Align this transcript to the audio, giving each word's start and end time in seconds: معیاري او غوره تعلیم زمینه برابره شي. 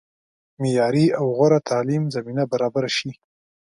معیاري 0.61 1.05
او 1.19 1.25
غوره 1.37 1.59
تعلیم 1.69 2.03
زمینه 2.15 2.43
برابره 2.51 2.89
شي. 2.97 3.11